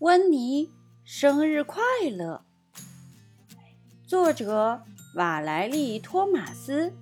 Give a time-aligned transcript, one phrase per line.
[0.00, 0.70] 温妮，
[1.04, 2.40] 生日快乐！
[4.06, 4.80] 作者：
[5.14, 6.94] 瓦莱丽·托马斯，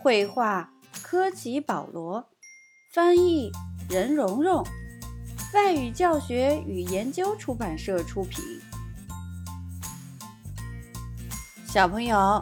[0.00, 0.72] 绘画：
[1.04, 2.28] 科奇·保罗，
[2.92, 3.52] 翻译：
[3.88, 4.66] 任蓉蓉，
[5.54, 8.42] 外语教学与研究出版社出品。
[11.64, 12.40] 小朋友，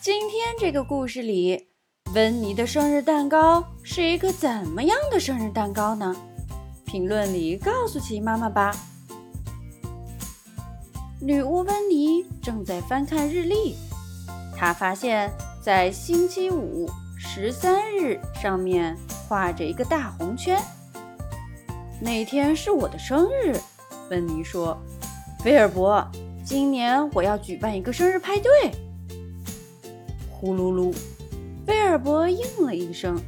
[0.00, 1.68] 今天这个故事里，
[2.16, 6.16] 温妮的生日蛋糕是一个怎么样的生日蛋糕呢？
[6.84, 8.74] 评论里告诉琪妈妈吧。
[11.22, 13.76] 女巫温妮正在翻看日历，
[14.56, 15.30] 她发现，
[15.62, 16.88] 在星期五
[17.18, 18.96] 十三日上面
[19.28, 20.58] 画着一个大红圈。
[22.00, 23.54] 那天是我的生日，
[24.08, 24.80] 温妮说
[25.44, 26.02] ：“菲尔伯，
[26.42, 28.50] 今年我要举办一个生日派对。”
[30.30, 30.96] 呼噜噜，
[31.66, 33.20] 菲尔伯应了一声，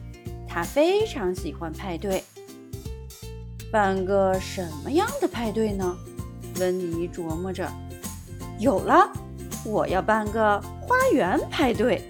[0.48, 2.24] 他非常喜欢派对。
[3.70, 5.94] 办个什么样的派对呢？
[6.58, 7.68] 温妮琢磨着，
[8.58, 9.10] 有了，
[9.64, 12.02] 我要办个花园派对。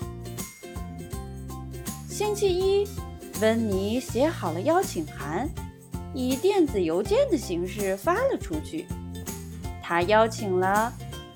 [2.09, 2.87] 星期一，
[3.41, 5.49] 温妮写好了邀请函，
[6.15, 8.87] 以电子邮件的形式发了出去。
[9.83, 10.93] 他邀请了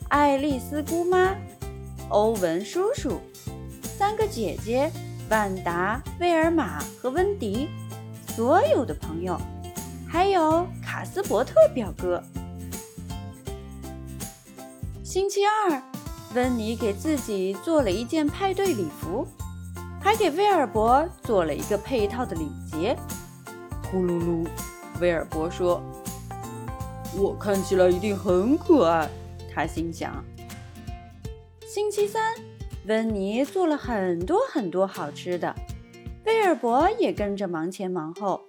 [0.08, 1.34] 爱丽丝姑妈、
[2.08, 3.20] 欧文叔叔、
[3.82, 4.90] 三个姐姐
[5.28, 7.68] 万达、威尔玛和温迪，
[8.28, 9.38] 所有的朋友，
[10.08, 12.22] 还有卡斯伯特表哥。
[15.06, 15.80] 星期二，
[16.34, 19.24] 温妮给自己做了一件派对礼服，
[20.00, 22.96] 还给威尔伯做了一个配套的领结。
[23.88, 24.44] 呼噜噜，
[25.00, 25.80] 威尔伯说
[27.16, 29.08] ：“我看起来一定很可爱。”
[29.54, 30.12] 他心想。
[31.64, 32.34] 星期三，
[32.88, 35.54] 温妮做了很多很多好吃的，
[36.24, 38.40] 威尔伯也跟着忙前忙后。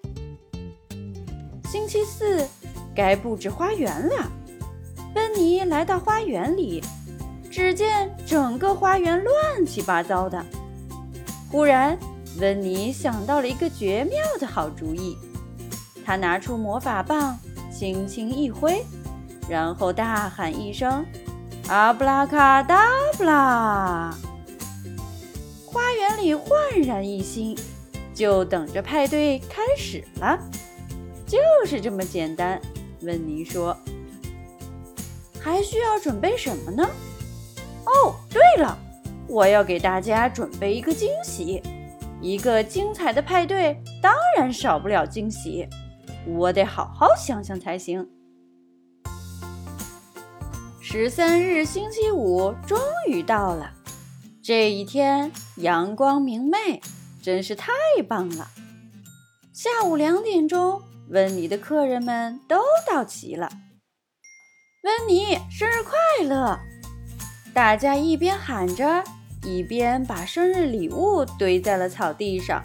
[1.65, 2.47] 星期四，
[2.95, 4.31] 该布置花园了。
[5.17, 6.79] 温妮来到花园里，
[7.49, 10.45] 只见整个花园乱七八糟的。
[11.49, 11.97] 忽然，
[12.39, 15.17] 温妮想到了一个绝妙的好主意。
[16.05, 17.35] 他拿出魔法棒，
[17.73, 18.85] 轻轻一挥，
[19.49, 21.03] 然后大喊一声
[21.67, 22.85] ：“阿布拉卡达
[23.17, 24.15] 布拉！”
[25.65, 26.47] 花园里焕
[26.85, 27.57] 然一新，
[28.13, 30.37] 就等着派对开始了。
[31.25, 32.61] 就是这么简单，
[33.01, 33.75] 温妮说。
[35.47, 36.83] 还需要准备什么呢？
[37.85, 38.77] 哦，对了，
[39.29, 41.63] 我要给大家准备一个惊喜。
[42.21, 45.65] 一个精彩的派对当然少不了惊喜，
[46.27, 48.05] 我得好好想想才行。
[50.81, 52.77] 十三日星期五终
[53.07, 53.71] 于到了，
[54.43, 56.81] 这一天阳光明媚，
[57.21, 57.71] 真是太
[58.05, 58.49] 棒了。
[59.53, 63.49] 下午两点钟，温妮的客人们都到齐了。
[64.87, 66.57] 温妮，生日快乐！
[67.53, 69.03] 大家一边喊着，
[69.43, 72.63] 一边把生日礼物堆在了草地上。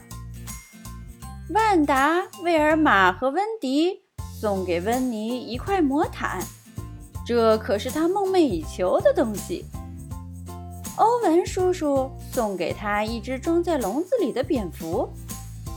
[1.53, 4.03] 万达、威尔玛和温迪
[4.41, 6.41] 送给温妮一块魔毯，
[7.27, 9.65] 这可是他梦寐以求的东西。
[10.99, 15.13] 欧文叔叔送给他一只装在笼子里的蝙蝠，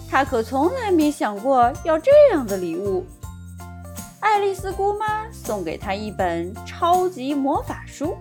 [0.07, 3.03] 他可从来没想过要这样的礼物。
[4.25, 8.17] 爱丽丝姑妈送给他一本超级魔法书。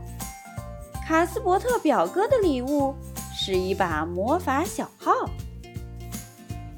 [1.03, 2.94] 卡斯伯特表哥的礼物
[3.34, 5.12] 是一把魔法小号。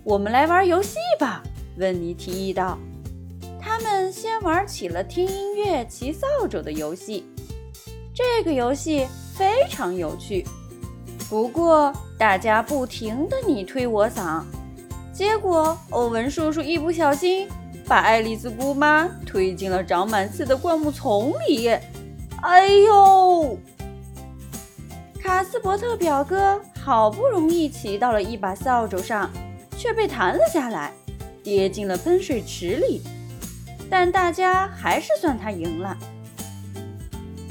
[0.04, 1.42] 我们来玩游戏吧，
[1.76, 2.78] 温妮提议道。
[3.60, 7.26] 他们先玩起了听音乐、骑扫帚的游戏。
[8.14, 10.46] 这个游戏非常有趣，
[11.28, 14.44] 不过大家不停地你推我搡，
[15.12, 17.48] 结果欧文叔叔一不小心。
[17.86, 21.68] 把爱丽丝姑妈推进了长满刺的灌木丛里，
[22.42, 23.56] 哎呦！
[25.22, 29.30] 卡斯伯特表哥好不容易骑到了一把扫帚上，
[29.76, 30.92] 却被弹了下来，
[31.42, 33.02] 跌进了喷水池里。
[33.88, 35.96] 但大家还是算他赢了。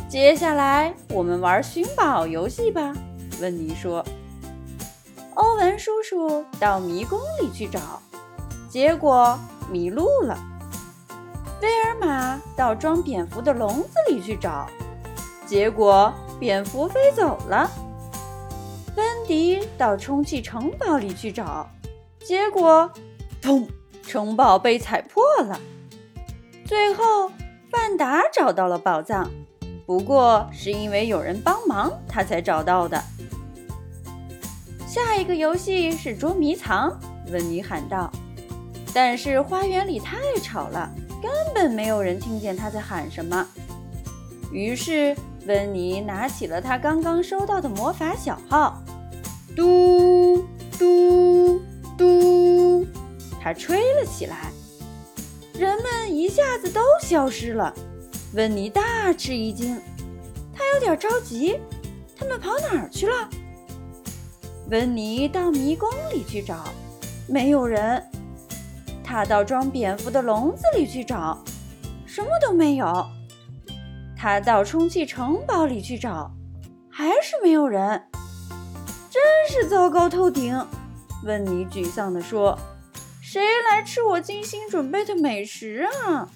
[0.09, 2.93] 接下来我们玩寻宝游戏吧，
[3.39, 4.05] 温妮说。
[5.33, 8.01] 欧文叔叔到迷宫里去找，
[8.69, 9.39] 结果。
[9.71, 10.37] 迷路了，
[11.61, 14.67] 威尔玛到装蝙蝠的笼子里去找，
[15.45, 17.69] 结果蝙蝠飞走了。
[18.95, 21.69] 温迪到充气城堡里去找，
[22.19, 22.89] 结果，
[23.41, 23.67] 砰！
[24.07, 25.59] 城堡被踩破了。
[26.65, 27.31] 最后，
[27.71, 29.29] 范达找到了宝藏，
[29.85, 33.03] 不过是因为有人帮忙，他才找到的。
[34.87, 36.97] 下一个游戏是捉迷藏，
[37.31, 38.09] 温妮喊道。
[38.95, 40.89] 但是花园里太吵了，
[41.21, 43.45] 根本没有人听见他在喊什么。
[44.53, 45.13] 于是，
[45.45, 48.81] 温妮拿起了他刚刚收到的魔法小号，
[49.53, 50.45] 嘟
[50.79, 51.61] 嘟
[51.97, 52.87] 嘟，
[53.41, 54.49] 他吹了起来。
[55.53, 57.73] 人们一下子都消失了，
[58.33, 59.77] 温妮大吃一惊，
[60.53, 61.59] 他有点着急，
[62.17, 63.29] 他们跑哪儿去了？
[64.69, 66.63] 温妮到迷宫里去找，
[67.27, 68.01] 没有人；
[69.15, 71.41] 他到装蝙蝠的笼子里去找，
[72.05, 72.85] 什么都没有；
[74.13, 76.29] 他到充气城堡里去找，
[76.91, 78.09] 还是没有人。
[79.09, 80.53] 真是糟糕透顶！
[81.23, 82.59] 温妮沮丧地说。
[83.21, 83.41] 谁
[83.71, 86.27] 来吃我精心准备的美食啊？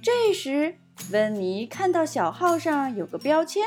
[0.00, 0.76] 这时，
[1.10, 3.64] 温妮看到小号上有个标签，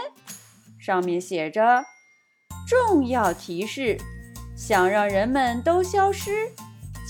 [0.80, 1.84] 上面写着
[2.66, 3.98] “重要提示：
[4.56, 6.50] 想让人们都消失，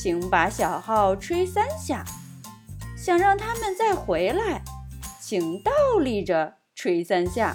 [0.01, 2.05] 请把小号吹三下；
[2.95, 4.61] 想让他们再回来，
[5.19, 7.53] 请倒立着吹三下。”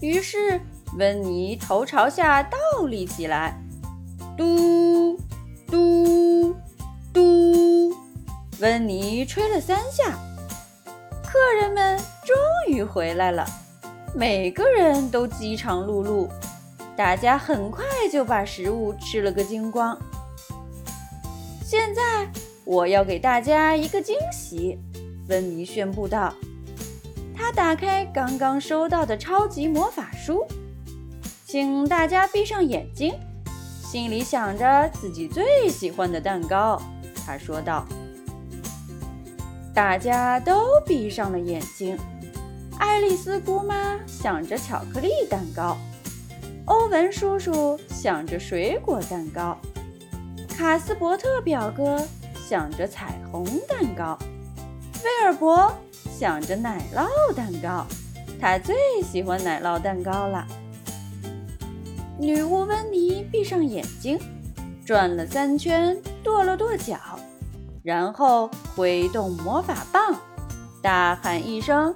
[0.00, 0.58] 于是，
[0.96, 3.60] 温妮头朝下倒立起来，
[4.38, 5.18] 嘟。
[5.66, 6.54] 嘟
[7.12, 7.92] 嘟，
[8.60, 10.16] 温妮吹了三下，
[11.26, 13.44] 客人们终于回来了。
[14.14, 16.28] 每个人都饥肠辘辘，
[16.96, 19.98] 大家很快就把食物吃了个精光。
[21.76, 22.30] 现在
[22.64, 24.78] 我要给大家一个惊喜，
[25.28, 26.32] 温妮宣布道。
[27.36, 30.46] 他打开刚刚收到的超级魔法书，
[31.44, 33.12] 请大家闭上眼睛。
[33.82, 36.80] 心里想着自己最喜欢的蛋糕，
[37.26, 37.84] 他说道
[39.74, 41.98] ：“大家都闭上了眼睛。”
[42.78, 45.76] 爱丽丝姑妈想着巧克力蛋糕，
[46.66, 49.58] 欧文叔叔想着水果蛋糕，
[50.56, 52.00] 卡斯伯特表哥
[52.48, 54.16] 想着彩虹蛋糕，
[55.02, 55.72] 威尔伯
[56.16, 57.84] 想着奶酪蛋糕。
[58.40, 60.46] 他最喜欢奶酪蛋糕了。
[62.18, 64.16] 女巫温妮闭上眼睛，
[64.86, 66.96] 转了三圈，跺了跺脚，
[67.82, 70.14] 然后挥动魔法棒，
[70.80, 71.92] 大喊一声：“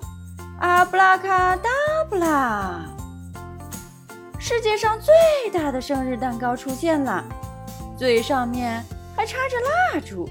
[0.59, 1.71] 阿布拉卡达
[2.11, 2.81] 布拉！”
[4.41, 7.25] 世界上最大的生日蛋糕出现了，
[7.99, 8.85] 最上面
[9.17, 10.29] 还插着蜡烛，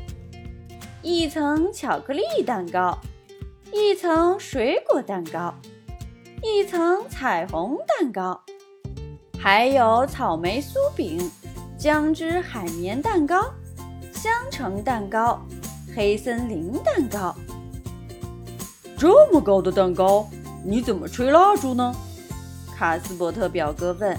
[1.02, 2.98] 一层巧克力蛋糕，
[3.74, 5.54] 一层水果蛋糕，
[6.42, 8.42] 一层彩虹蛋糕。
[9.38, 11.30] 还有草莓酥饼、
[11.78, 13.52] 姜汁海绵蛋糕、
[14.14, 15.46] 香橙蛋糕、
[15.94, 17.36] 黑森林蛋糕。
[18.98, 20.25] 这么高的蛋糕，
[20.64, 21.94] 你怎么吹蜡烛呢？
[22.78, 24.18] 卡斯伯特表哥问。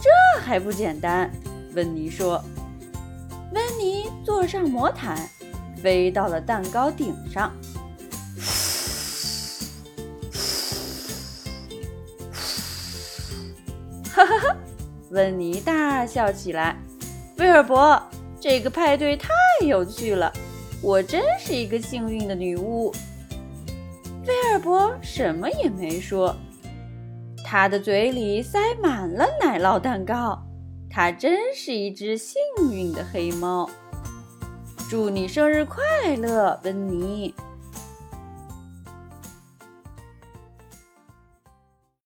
[0.00, 1.28] 这还不简单，
[1.74, 2.42] 温妮说。
[3.52, 5.18] 温妮坐上魔毯，
[5.82, 7.52] 飞到了蛋糕顶上。
[14.10, 14.56] 哈哈哈！
[15.10, 16.76] 温妮大笑起来。
[17.38, 18.02] 威尔伯，
[18.40, 19.28] 这个派对太
[19.64, 20.32] 有趣了，
[20.82, 22.92] 我真是一个幸运的女巫。
[24.26, 26.34] 威尔伯什么也没说，
[27.44, 30.42] 他的嘴里塞满了奶酪蛋糕。
[30.90, 32.40] 它真是一只幸
[32.72, 33.68] 运的黑猫。
[34.88, 35.84] 祝你生日快
[36.16, 37.34] 乐，温妮！